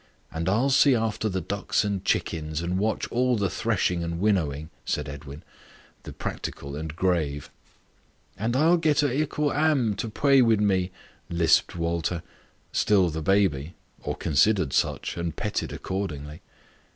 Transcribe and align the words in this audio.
"And 0.31 0.49
I'll 0.49 0.71
see 0.71 0.95
after 0.95 1.29
the 1.29 1.41
ducks 1.41 1.83
and 1.83 2.03
chickens, 2.03 2.61
and 2.63 2.79
watch 2.79 3.07
all 3.09 3.35
the 3.37 3.51
threshing 3.51 4.03
and 4.03 4.19
winnowing," 4.19 4.71
said 4.83 5.07
Edwin, 5.07 5.43
the 6.01 6.11
practical 6.11 6.75
and 6.75 6.95
grave. 6.95 7.51
"And 8.35 8.55
I'll 8.55 8.77
get 8.77 9.03
a 9.03 9.13
'ittle 9.15 9.51
'amb 9.53 9.95
to 9.97 10.09
p'ay 10.09 10.41
wid 10.41 10.59
me," 10.59 10.89
lisped 11.29 11.75
Walter 11.75 12.23
still 12.71 13.11
"the 13.11 13.21
baby" 13.21 13.75
or 13.99 14.15
considered 14.15 14.73
such, 14.73 15.17
and 15.17 15.35
petted 15.35 15.71
accordingly. 15.71 16.41